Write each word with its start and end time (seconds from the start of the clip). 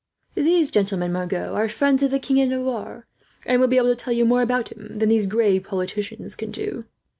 "These 0.33 0.71
gentlemen, 0.71 1.11
Margot, 1.11 1.53
are 1.53 1.69
friends 1.69 2.01
of 2.01 2.09
the 2.09 2.17
King 2.17 2.41
of 2.41 2.49
Navarre, 2.49 3.05
and 3.45 3.61
will 3.61 3.67
be 3.67 3.77
able 3.77 3.89
to 3.89 3.95
tell 3.95 4.13
you 4.13 4.25
more 4.25 4.41
about 4.41 4.71
him 4.71 4.97
than 4.97 5.09
these 5.09 5.27
grave 5.27 5.63
politicians 5.65 6.35
can 6.35 6.49
do." 6.49 6.85